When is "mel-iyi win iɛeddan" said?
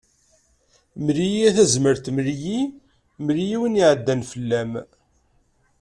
3.25-4.21